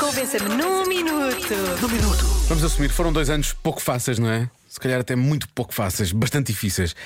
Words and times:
Convença-me 0.00 0.48
num 0.56 0.84
minuto. 0.84 1.54
Vamos 2.48 2.64
assumir, 2.64 2.88
foram 2.88 3.12
dois 3.12 3.30
anos 3.30 3.52
pouco 3.52 3.80
fáceis, 3.80 4.18
não 4.18 4.28
é? 4.28 4.50
Se 4.68 4.80
calhar 4.80 5.00
até 5.00 5.14
muito 5.14 5.48
pouco 5.50 5.72
fáceis, 5.72 6.10
bastante 6.10 6.48
difíceis. 6.48 6.96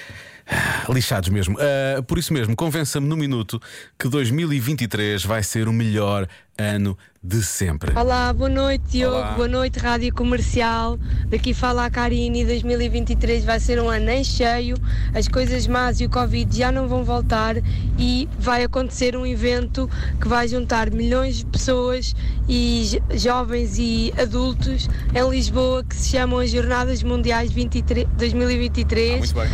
Ah, 0.49 0.85
Lixados 0.93 1.29
mesmo. 1.29 1.57
Ah, 1.59 2.03
por 2.03 2.19
isso 2.19 2.33
mesmo, 2.33 2.55
convença-me 2.55 3.07
no 3.09 3.17
minuto 3.17 3.61
que 3.99 4.09
2023 4.09 5.25
vai 5.25 5.43
ser 5.43 5.69
o 5.69 5.73
melhor 5.73 6.29
ano 6.59 6.97
de 7.23 7.43
sempre. 7.43 7.93
Olá, 7.99 8.33
boa 8.33 8.49
noite 8.49 8.83
Diogo, 8.89 9.17
Olá. 9.17 9.33
boa 9.33 9.49
noite 9.49 9.79
Rádio 9.79 10.15
Comercial. 10.15 10.97
Daqui 11.27 11.53
fala 11.53 11.85
a 11.85 11.91
Karine. 11.91 12.45
2023 12.47 13.45
vai 13.45 13.59
ser 13.61 13.79
um 13.81 13.91
ano 13.91 14.09
em 14.11 14.23
cheio. 14.25 14.77
As 15.13 15.27
coisas 15.29 15.67
más 15.67 16.01
e 16.01 16.07
o 16.07 16.09
Covid 16.09 16.57
já 16.57 16.71
não 16.73 16.87
vão 16.89 17.05
voltar 17.05 17.57
e 17.99 18.29
vai 18.39 18.63
acontecer 18.63 19.17
um 19.17 19.27
evento 19.27 19.91
que 20.21 20.29
vai 20.29 20.47
juntar 20.49 20.91
milhões 20.91 21.39
de 21.39 21.47
pessoas 21.47 22.15
e 22.49 22.89
jo- 23.11 23.19
jovens 23.19 23.77
e 23.79 24.15
adultos 24.17 24.89
em 25.15 25.29
Lisboa 25.29 25.83
que 25.85 25.97
se 25.97 26.11
chamam 26.11 26.39
as 26.39 26.51
Jornadas 26.51 27.03
Mundiais 27.03 27.51
23 27.53 28.07
2023 28.17 29.19
Muito 29.19 29.35
bem. 29.35 29.49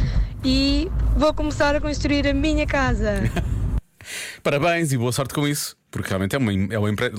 E 0.44 0.90
vou 1.16 1.32
começar 1.34 1.74
a 1.74 1.80
construir 1.80 2.26
a 2.26 2.34
minha 2.34 2.66
casa. 2.66 3.22
Parabéns 4.42 4.92
e 4.92 4.98
boa 4.98 5.12
sorte 5.12 5.32
com 5.34 5.46
isso. 5.46 5.76
Porque 5.92 6.08
realmente 6.08 6.34
é 6.34 6.38
uma, 6.38 6.50
é 6.52 6.78
uma 6.78 6.90
empre... 6.90 7.12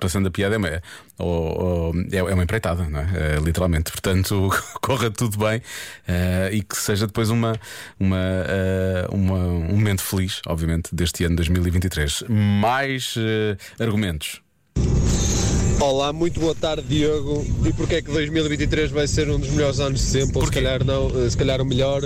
passando 0.00 0.26
a 0.26 0.30
piada, 0.32 0.56
é 0.56 0.58
uma, 0.58 0.68
é 0.68 0.82
é 2.16 2.34
uma 2.34 2.42
empreitada, 2.42 2.84
não 2.88 2.98
é? 2.98 3.08
Eh, 3.14 3.40
literalmente. 3.40 3.92
Portanto, 3.92 4.50
corra 4.82 5.12
tudo 5.12 5.38
bem 5.38 5.62
eh, 6.08 6.50
e 6.52 6.60
que 6.60 6.76
seja 6.76 7.06
depois 7.06 7.30
uma, 7.30 7.52
uma, 8.00 8.18
eh, 8.18 9.06
uma- 9.12 9.38
um 9.46 9.76
momento 9.76 10.02
feliz, 10.02 10.40
obviamente, 10.44 10.92
deste 10.92 11.22
ano 11.22 11.36
2023. 11.36 12.24
Mais 12.28 13.14
eh, 13.16 13.56
argumentos. 13.78 14.40
Olá, 15.80 16.12
muito 16.12 16.40
boa 16.40 16.54
tarde, 16.54 16.82
Diogo. 16.88 17.46
E 17.64 17.72
porquê 17.74 17.96
é 17.96 18.02
que 18.02 18.10
2023 18.10 18.90
vai 18.90 19.06
ser 19.06 19.30
um 19.30 19.38
dos 19.38 19.50
melhores 19.50 19.78
anos 19.78 20.00
de 20.00 20.06
sempre? 20.06 20.36
Ou 20.38 20.46
se 20.46 20.50
calhar 20.50 20.82
não, 20.84 21.30
se 21.30 21.36
calhar 21.36 21.60
o 21.60 21.64
melhor. 21.64 22.02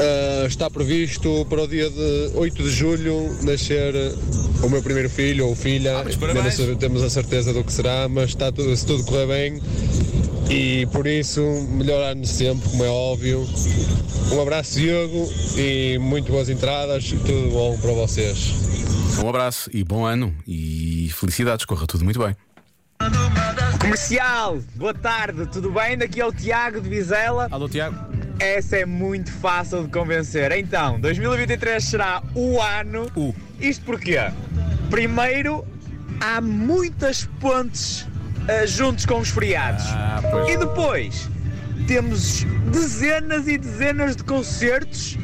Ah, 0.00 0.46
está 0.46 0.70
previsto 0.70 1.46
para 1.48 1.62
o 1.62 1.68
dia 1.68 1.90
de 1.90 2.30
8 2.34 2.62
de 2.62 2.70
julho 2.70 3.30
nascer 3.42 3.94
o 4.62 4.68
meu 4.68 4.82
primeiro 4.82 5.10
filho 5.10 5.46
ou 5.46 5.54
filha. 5.54 5.98
Ah, 5.98 6.04
mas 6.04 6.14
Ainda 6.14 6.26
parabéns. 6.34 6.58
não 6.58 6.76
temos 6.76 7.02
a 7.02 7.10
certeza 7.10 7.52
do 7.52 7.62
que 7.62 7.72
será, 7.72 8.08
mas 8.08 8.30
está 8.30 8.50
tudo, 8.50 8.74
se 8.74 8.86
tudo 8.86 9.04
correr 9.04 9.26
bem. 9.26 9.62
E 10.48 10.86
por 10.86 11.06
isso, 11.06 11.42
melhor 11.70 12.02
ano 12.02 12.26
sempre, 12.26 12.68
como 12.70 12.84
é 12.84 12.88
óbvio. 12.88 13.46
Um 14.32 14.40
abraço, 14.40 14.78
Diogo, 14.78 15.30
e 15.56 15.98
muito 15.98 16.32
boas 16.32 16.48
entradas. 16.48 17.04
Tudo 17.10 17.50
bom 17.50 17.76
para 17.78 17.92
vocês. 17.92 18.54
Um 19.22 19.28
abraço 19.28 19.68
e 19.72 19.84
bom 19.84 20.06
ano 20.06 20.34
e 20.48 21.10
felicidades, 21.14 21.66
corra 21.66 21.86
tudo 21.86 22.04
muito 22.04 22.18
bem. 22.18 22.34
Comercial, 23.80 24.58
boa 24.76 24.94
tarde, 24.94 25.46
tudo 25.46 25.70
bem? 25.70 25.96
Daqui 25.98 26.20
é 26.20 26.26
o 26.26 26.32
Tiago 26.32 26.80
de 26.80 26.88
Vizela. 26.88 27.48
Alô, 27.50 27.68
Tiago. 27.68 27.96
Essa 28.40 28.78
é 28.78 28.86
muito 28.86 29.30
fácil 29.30 29.82
de 29.84 29.90
convencer. 29.90 30.50
Então, 30.52 30.98
2023 30.98 31.84
será 31.84 32.22
o 32.34 32.58
ano. 32.58 33.06
O. 33.14 33.34
Isto 33.60 33.84
porquê? 33.84 34.16
Primeiro, 34.88 35.62
há 36.18 36.40
muitas 36.40 37.26
pontes 37.38 38.08
ah, 38.48 38.64
juntos 38.64 39.04
com 39.04 39.18
os 39.18 39.28
feriados. 39.28 39.84
Ah, 39.88 40.22
pois. 40.30 40.54
E 40.54 40.56
depois, 40.56 41.30
temos 41.86 42.44
dezenas 42.72 43.46
e 43.46 43.58
dezenas 43.58 44.16
de 44.16 44.24
concertos 44.24 45.18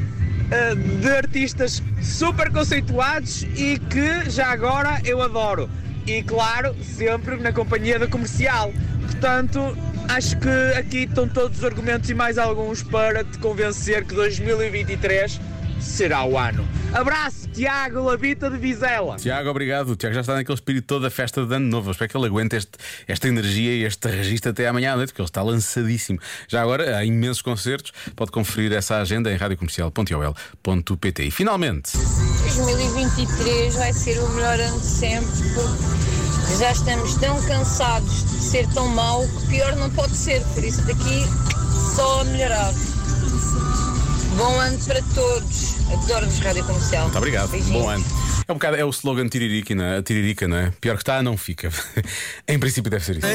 ah, 0.51 0.75
de 0.75 1.09
artistas 1.09 1.81
super 1.99 2.51
conceituados 2.51 3.47
e 3.55 3.79
que 3.79 4.29
já 4.29 4.51
agora 4.51 5.01
eu 5.03 5.23
adoro. 5.23 5.67
E 6.05 6.21
claro, 6.21 6.75
sempre 6.83 7.35
na 7.37 7.51
companhia 7.51 7.97
da 7.97 8.05
comercial. 8.05 8.71
Portanto, 9.01 9.75
acho 10.09 10.37
que 10.39 10.49
aqui 10.77 11.03
estão 11.03 11.27
todos 11.27 11.59
os 11.59 11.63
argumentos 11.63 12.09
e 12.09 12.13
mais 12.13 12.37
alguns 12.37 12.83
para 12.83 13.23
te 13.23 13.37
convencer 13.39 14.05
que 14.05 14.13
2023 14.15 15.39
será 15.79 16.23
o 16.25 16.37
ano. 16.37 16.67
Abraço, 16.93 17.47
Tiago 17.49 18.01
Labita 18.03 18.49
de 18.49 18.57
Vizela. 18.57 19.17
Tiago, 19.17 19.49
obrigado. 19.49 19.89
O 19.89 19.95
Tiago 19.95 20.15
já 20.15 20.21
está 20.21 20.33
naquele 20.33 20.55
espírito 20.55 20.85
todo 20.87 21.03
da 21.03 21.11
festa 21.11 21.45
de 21.45 21.53
ano 21.53 21.67
novo. 21.67 21.89
Eu 21.89 21.91
espero 21.91 22.09
que 22.09 22.17
ele 22.17 22.25
aguente 22.25 22.55
este- 22.55 22.77
esta 23.07 23.27
energia 23.27 23.73
e 23.73 23.83
este 23.83 24.07
registro 24.07 24.49
até 24.51 24.67
amanhã 24.67 24.93
à 24.93 24.95
noite, 24.95 25.09
porque 25.09 25.21
ele 25.21 25.27
está 25.29 25.43
lançadíssimo. 25.43 26.19
Já 26.47 26.61
agora, 26.63 26.97
há 26.97 27.05
imensos 27.05 27.41
concertos. 27.43 27.91
Pode 28.15 28.31
conferir 28.31 28.71
essa 28.73 28.97
agenda 28.97 29.31
em 29.31 29.35
radiocomercial.ol.pt. 29.37 31.23
E 31.23 31.31
finalmente, 31.31 31.91
2023 31.95 33.75
vai 33.75 33.93
ser 33.93 34.17
o 34.19 34.29
melhor 34.29 34.59
ano 34.59 34.79
de 34.79 34.85
sempre 34.85 35.27
porque 35.53 36.26
já 36.55 36.71
estamos 36.71 37.15
tão 37.15 37.41
cansados 37.43 38.23
de 38.25 38.41
ser 38.41 38.67
tão 38.69 38.87
mau 38.87 39.27
que 39.27 39.47
pior 39.47 39.75
não 39.75 39.89
pode 39.89 40.15
ser. 40.15 40.41
Por 40.53 40.63
isso 40.63 40.81
daqui 40.83 41.25
só 41.95 42.21
a 42.21 42.23
melhorar. 42.25 42.73
Bom 44.37 44.59
ano 44.59 44.77
para 44.85 45.01
todos. 45.13 45.75
Adoro-vos 45.91 46.39
Rádio 46.39 46.63
Comercial. 46.63 47.03
muito 47.03 47.17
obrigado. 47.17 47.49
Beijinhos. 47.49 47.81
Bom 47.81 47.89
ano. 47.89 48.05
É 48.47 48.51
um 48.51 48.55
bocado 48.55 48.77
é 48.77 48.85
o 48.85 48.89
slogan 48.89 49.27
Tiririca, 49.27 49.75
não 49.75 49.83
é? 49.83 50.01
Tiririca, 50.01 50.47
não 50.47 50.57
é? 50.57 50.71
Pior 50.79 50.95
que 50.95 51.01
está, 51.01 51.21
não 51.21 51.35
fica. 51.35 51.69
em 52.47 52.57
princípio, 52.57 52.89
deve 52.89 53.03
ser 53.03 53.17
isso. 53.17 53.27